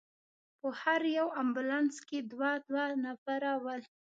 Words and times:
په 0.59 0.67
هر 0.81 1.01
یو 1.17 1.27
امبولانس 1.41 1.95
کې 2.07 2.19
دوه 2.31 2.51
دوه 2.67 2.85
نفره 3.05 3.51
ول. 3.63 3.81